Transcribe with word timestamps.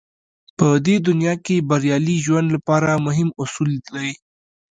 په 0.57 0.67
دې 0.85 0.95
دنيا 1.07 1.33
کې 1.45 1.65
بريالي 1.69 2.17
ژوند 2.25 2.47
لپاره 2.55 2.91
مهم 3.05 3.29
اصول 3.43 3.71
دی. 3.93 4.09